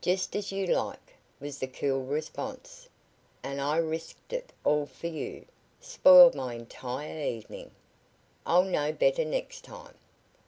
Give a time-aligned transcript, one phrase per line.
[0.00, 2.88] "Just as you like," was the cool response.
[3.44, 5.46] "And I risked it all for you
[5.80, 7.70] spoiled my entire evening.
[8.44, 9.94] I'll know better next time!"